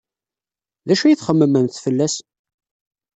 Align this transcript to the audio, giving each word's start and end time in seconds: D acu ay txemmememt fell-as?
D 0.87 0.89
acu 0.93 1.03
ay 1.05 1.15
txemmememt 1.15 1.81
fell-as? 1.83 2.15